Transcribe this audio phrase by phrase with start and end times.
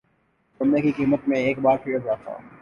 [0.59, 2.29] سونے کی قیمت میں ایک بار پھر اضافہ